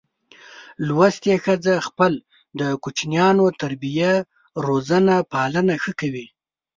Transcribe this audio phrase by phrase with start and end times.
[0.87, 2.13] لوستي ښځه خپل
[2.59, 4.13] د کوچینیانو تربیه
[4.65, 6.27] روزنه پالنه ښه کوي.